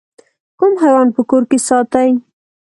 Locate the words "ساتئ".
1.67-2.09